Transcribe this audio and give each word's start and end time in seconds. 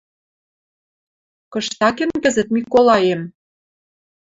«Кыштакен 1.53 2.11
кӹзӹт 2.23 2.47
Миколаем? 2.55 3.21